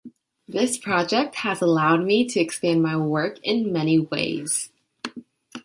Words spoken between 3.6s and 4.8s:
many ways.